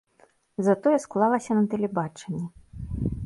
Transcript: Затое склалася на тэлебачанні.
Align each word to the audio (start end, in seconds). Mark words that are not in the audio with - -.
Затое 0.67 0.93
склалася 1.03 1.51
на 1.59 1.63
тэлебачанні. 1.73 2.45